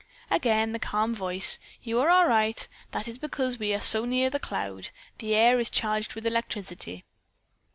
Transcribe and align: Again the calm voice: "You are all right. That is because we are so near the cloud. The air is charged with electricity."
Again 0.31 0.71
the 0.71 0.79
calm 0.79 1.13
voice: 1.15 1.59
"You 1.83 1.99
are 2.01 2.09
all 2.09 2.27
right. 2.27 2.67
That 2.89 3.07
is 3.07 3.19
because 3.19 3.59
we 3.59 3.71
are 3.75 3.79
so 3.79 4.03
near 4.03 4.31
the 4.31 4.39
cloud. 4.39 4.89
The 5.19 5.35
air 5.35 5.59
is 5.59 5.69
charged 5.69 6.15
with 6.15 6.25
electricity." 6.25 7.03